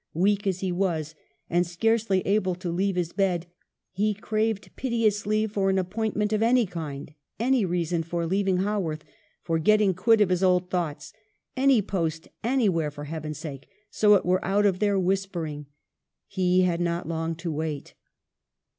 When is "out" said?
14.43-14.65